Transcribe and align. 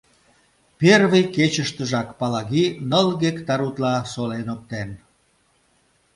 Первый 0.79 1.23
кечыштыжак 1.35 2.09
Палаги 2.19 2.65
ныл 2.89 3.09
гектар 3.21 3.61
утла 3.67 3.95
солен 4.13 4.47
оптен. 4.55 4.89